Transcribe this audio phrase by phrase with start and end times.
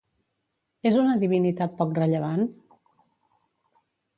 [0.91, 2.49] És una divinitat poc rellevant?